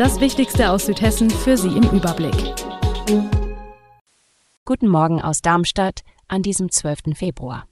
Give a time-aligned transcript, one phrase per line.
[0.00, 2.54] Das Wichtigste aus Südhessen für Sie im Überblick.
[4.64, 7.14] Guten Morgen aus Darmstadt an diesem 12.
[7.14, 7.66] Februar.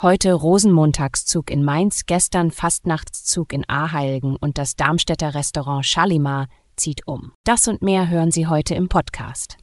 [0.00, 7.32] Heute Rosenmontagszug in Mainz, gestern Fastnachtszug in Aheilgen und das Darmstädter Restaurant Shalimar zieht um.
[7.44, 9.58] Das und mehr hören Sie heute im Podcast.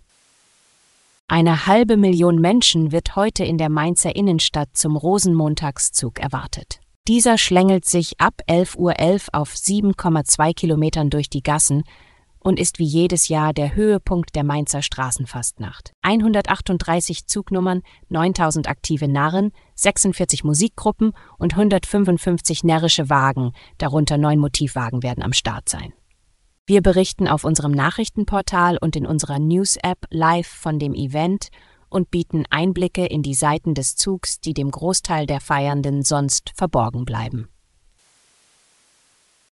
[1.28, 6.82] Eine halbe Million Menschen wird heute in der Mainzer Innenstadt zum Rosenmontagszug erwartet.
[7.08, 11.84] Dieser schlängelt sich ab 11.11 Uhr .11 auf 7,2 Kilometern durch die Gassen
[12.40, 15.94] und ist wie jedes Jahr der Höhepunkt der Mainzer Straßenfastnacht.
[16.02, 25.24] 138 Zugnummern, 9000 aktive Narren, 46 Musikgruppen und 155 närrische Wagen, darunter neun Motivwagen werden
[25.24, 25.94] am Start sein.
[26.66, 31.50] Wir berichten auf unserem Nachrichtenportal und in unserer News-App live von dem Event
[31.90, 37.06] und bieten Einblicke in die Seiten des Zugs, die dem Großteil der Feiernden sonst verborgen
[37.06, 37.50] bleiben.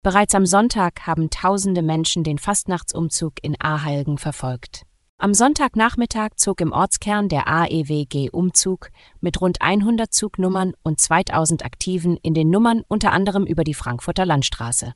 [0.03, 4.87] Bereits am Sonntag haben tausende Menschen den Fastnachtsumzug in Aheilgen verfolgt.
[5.19, 8.89] Am Sonntagnachmittag zog im Ortskern der AEWG Umzug
[9.21, 14.25] mit rund 100 Zugnummern und 2000 Aktiven in den Nummern unter anderem über die Frankfurter
[14.25, 14.95] Landstraße.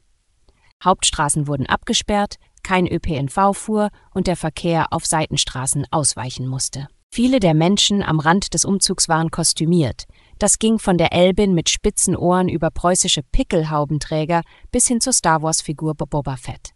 [0.82, 6.88] Hauptstraßen wurden abgesperrt, kein ÖPNV fuhr und der Verkehr auf Seitenstraßen ausweichen musste.
[7.14, 10.06] Viele der Menschen am Rand des Umzugs waren kostümiert.
[10.40, 15.40] Das ging von der Elbin mit spitzen Ohren über preußische Pickelhaubenträger bis hin zur Star
[15.40, 16.72] Wars-Figur Boba Fett.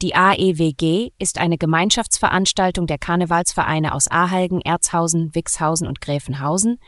[0.00, 6.78] Die AEWG ist eine Gemeinschaftsveranstaltung der Karnevalsvereine aus Ahalgen, Erzhausen, Wixhausen und Gräfenhausen,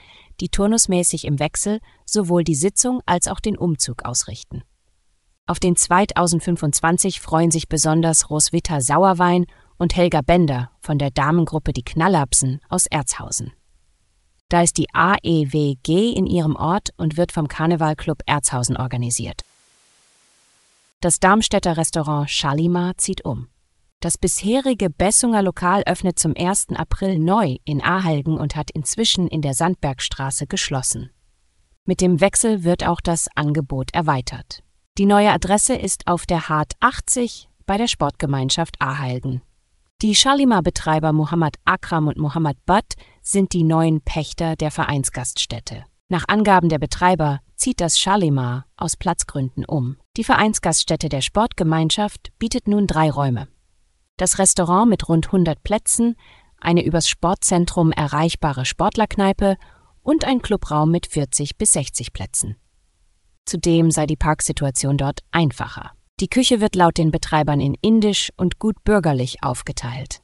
[0.41, 4.62] die turnusmäßig im Wechsel sowohl die Sitzung als auch den Umzug ausrichten.
[5.47, 9.44] Auf den 2025 freuen sich besonders Roswitha Sauerwein
[9.78, 13.53] und Helga Bender von der Damengruppe Die Knallapsen aus Erzhausen.
[14.48, 19.42] Da ist die AEWG in ihrem Ort und wird vom Karnevalclub Erzhausen organisiert.
[21.00, 23.48] Das Darmstädter Restaurant Shalimar zieht um.
[24.00, 26.69] Das bisherige Bessunger Lokal öffnet zum 1.
[26.75, 31.10] April neu in Ahalgen und hat inzwischen in der Sandbergstraße geschlossen.
[31.84, 34.62] Mit dem Wechsel wird auch das Angebot erweitert.
[34.98, 39.43] Die neue Adresse ist auf der Hart 80 bei der Sportgemeinschaft Ahalgen.
[40.03, 45.84] Die Shalimar-Betreiber Mohammed Akram und Mohammed Butt sind die neuen Pächter der Vereinsgaststätte.
[46.11, 49.97] Nach Angaben der Betreiber zieht das Shalimar aus Platzgründen um.
[50.19, 53.49] Die Vereinsgaststätte der Sportgemeinschaft bietet nun drei Räume.
[54.19, 56.17] Das Restaurant mit rund 100 Plätzen,
[56.61, 59.56] eine übers Sportzentrum erreichbare Sportlerkneipe
[60.03, 62.56] und ein Clubraum mit 40 bis 60 Plätzen.
[63.47, 65.96] Zudem sei die Parksituation dort einfacher.
[66.19, 70.22] Die Küche wird laut den Betreibern in indisch und gut bürgerlich aufgeteilt.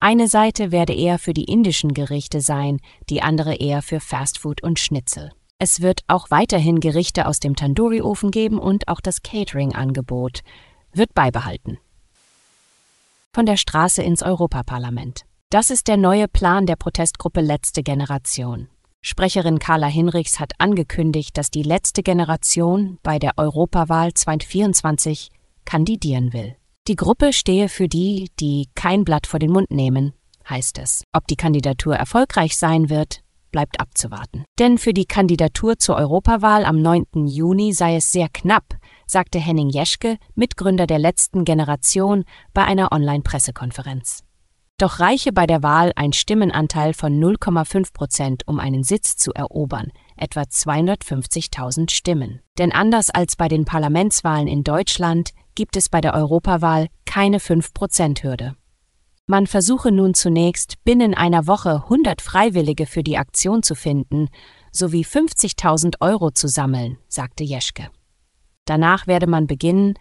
[0.00, 4.78] Eine Seite werde eher für die indischen Gerichte sein, die andere eher für Fastfood und
[4.78, 5.32] Schnitzel.
[5.58, 10.40] Es wird auch weiterhin Gerichte aus dem Tandoori-Ofen geben und auch das Catering-Angebot
[10.92, 11.78] wird beibehalten.
[13.32, 15.26] Von der Straße ins Europaparlament.
[15.50, 18.68] Das ist der neue Plan der Protestgruppe Letzte Generation.
[19.06, 25.28] Sprecherin Carla Hinrichs hat angekündigt, dass die letzte Generation bei der Europawahl 2024
[25.66, 26.56] kandidieren will.
[26.88, 30.14] Die Gruppe stehe für die, die kein Blatt vor den Mund nehmen,
[30.48, 31.04] heißt es.
[31.12, 33.20] Ob die Kandidatur erfolgreich sein wird,
[33.52, 34.46] bleibt abzuwarten.
[34.58, 37.26] Denn für die Kandidatur zur Europawahl am 9.
[37.26, 44.24] Juni sei es sehr knapp, sagte Henning Jeschke, Mitgründer der letzten Generation, bei einer Online-Pressekonferenz.
[44.78, 49.92] Doch reiche bei der Wahl ein Stimmenanteil von 0,5 Prozent, um einen Sitz zu erobern,
[50.16, 52.40] etwa 250.000 Stimmen.
[52.58, 58.56] Denn anders als bei den Parlamentswahlen in Deutschland gibt es bei der Europawahl keine 5-Prozent-Hürde.
[59.26, 64.28] Man versuche nun zunächst, binnen einer Woche 100 Freiwillige für die Aktion zu finden,
[64.72, 67.90] sowie 50.000 Euro zu sammeln, sagte Jeschke.
[68.66, 69.94] Danach werde man beginnen,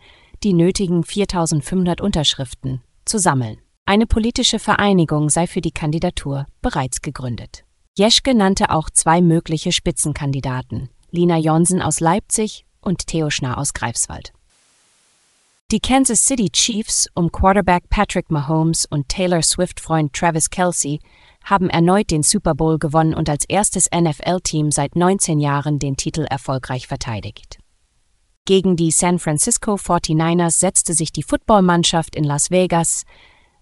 [0.44, 3.63] die nötigen 4.500 Unterschriften zu sammeln.
[3.86, 7.66] Eine politische Vereinigung sei für die Kandidatur bereits gegründet.
[7.98, 14.32] Jeschke nannte auch zwei mögliche Spitzenkandidaten, Lina Jonsen aus Leipzig und Theo Schnarr aus Greifswald.
[15.70, 21.02] Die Kansas City Chiefs um Quarterback Patrick Mahomes und Taylor Swift-Freund Travis Kelsey
[21.44, 26.26] haben erneut den Super Bowl gewonnen und als erstes NFL-Team seit 19 Jahren den Titel
[26.30, 27.58] erfolgreich verteidigt.
[28.46, 33.04] Gegen die San Francisco 49ers setzte sich die Footballmannschaft in Las Vegas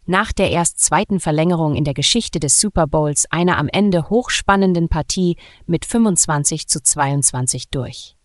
[0.05, 4.89] nach der erst zweiten Verlängerung in der Geschichte des Super Bowls einer am Ende hochspannenden
[4.89, 8.15] Partie mit 25 zu 22 durch.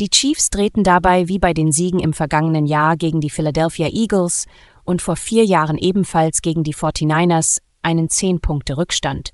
[0.00, 4.46] Die Chiefs drehten dabei wie bei den Siegen im vergangenen Jahr gegen die Philadelphia Eagles
[4.84, 9.30] und vor vier Jahren ebenfalls gegen die 49ers einen 10-Punkte-Rückstand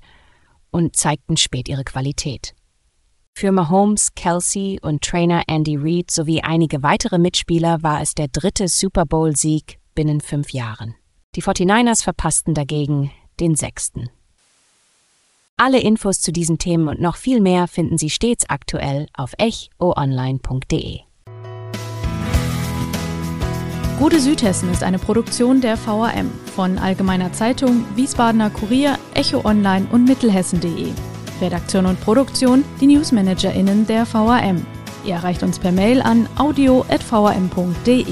[0.71, 2.55] und zeigten spät ihre Qualität.
[3.37, 8.67] Für Mahomes, Kelsey und Trainer Andy Reid sowie einige weitere Mitspieler war es der dritte
[8.67, 10.95] Super Bowl-Sieg binnen fünf Jahren.
[11.35, 14.09] Die 49ers verpassten dagegen den sechsten.
[15.57, 20.99] Alle Infos zu diesen Themen und noch viel mehr finden Sie stets aktuell auf echoonline.de.
[23.97, 30.03] Gute Südhessen ist eine Produktion der VAM von Allgemeiner Zeitung, Wiesbadener Kurier, Echo Online und
[30.03, 30.91] Mittelhessen.de.
[31.39, 34.65] Redaktion und Produktion die NewsmanagerInnen der VAM.
[35.05, 38.05] Ihr erreicht uns per Mail an audio.vam.de.